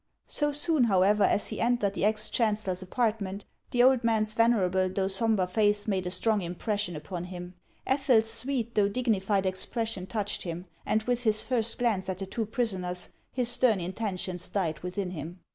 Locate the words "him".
7.25-7.53, 10.41-10.65, 15.11-15.39